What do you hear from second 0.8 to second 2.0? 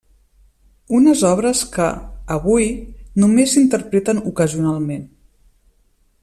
Unes obres que,